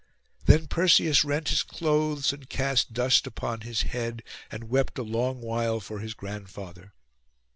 [0.47, 5.41] Then Perseus rent his clothes, and cast dust upon his head, and wept a long
[5.41, 6.95] while for his grandfather.